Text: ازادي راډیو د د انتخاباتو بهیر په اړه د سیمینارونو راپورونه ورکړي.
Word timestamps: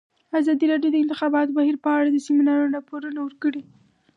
ازادي 0.39 0.65
راډیو 0.71 0.89
د 0.93 0.93
د 0.95 0.97
انتخاباتو 1.03 1.55
بهیر 1.57 1.75
په 1.83 1.89
اړه 1.97 2.07
د 2.11 2.17
سیمینارونو 2.25 2.73
راپورونه 2.77 3.19
ورکړي. 3.23 3.61